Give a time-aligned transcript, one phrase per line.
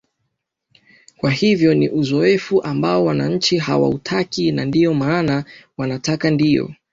[1.17, 5.45] kwa hivyo ni uzoefu ambao wananchi hawautaki na ndio maana
[5.77, 6.73] wanataka ndio